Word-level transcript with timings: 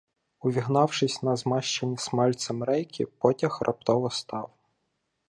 Увігнавшись 0.41 1.23
на 1.23 1.35
змащені 1.35 1.97
смальцем 1.97 2.63
рейки, 2.63 3.05
потяг 3.05 3.57
раптово 3.61 4.09
став. 4.09 4.49